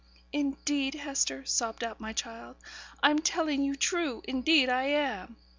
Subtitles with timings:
[0.33, 2.55] 'Indeed, Hester,' sobbed out my child,
[3.03, 4.23] 'I'm telling you true.
[4.27, 5.35] Indeed I am.'